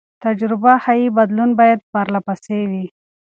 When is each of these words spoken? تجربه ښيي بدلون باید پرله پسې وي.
تجربه 0.23 0.73
ښيي 0.83 1.07
بدلون 1.17 1.49
باید 1.59 1.79
پرله 1.91 2.19
پسې 2.27 2.59
وي. 2.71 2.85